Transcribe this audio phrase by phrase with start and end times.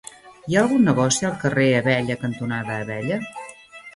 [0.51, 3.21] Hi ha algun negoci al carrer Abella cantonada Abella?